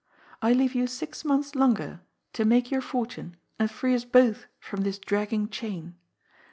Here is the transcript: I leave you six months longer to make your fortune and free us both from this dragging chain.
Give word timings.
I 0.41 0.53
leave 0.53 0.73
you 0.73 0.87
six 0.87 1.23
months 1.23 1.53
longer 1.53 2.01
to 2.33 2.43
make 2.43 2.71
your 2.71 2.81
fortune 2.81 3.37
and 3.59 3.69
free 3.69 3.93
us 3.93 4.03
both 4.03 4.47
from 4.59 4.81
this 4.81 4.97
dragging 4.97 5.47
chain. 5.49 5.93